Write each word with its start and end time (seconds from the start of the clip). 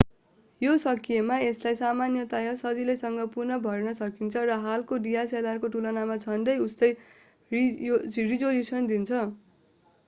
यो 0.61 0.71
सकिएमा 0.83 1.35
यसलाई 1.39 1.75
सामान्यतया 1.81 2.53
सजिलैसँग 2.61 3.19
पुनः 3.35 3.59
भर्न 3.67 3.93
सकिन्छ 4.01 4.45
र 4.45 4.57
हालको 4.65 4.99
dslr 5.05 5.55
को 5.61 5.71
तुलनामा 5.77 6.17
झन्डै 6.19 6.57
उस्तै 6.65 6.93
रिजोल्युसन 7.51 8.93
दिन्छ 8.93 9.25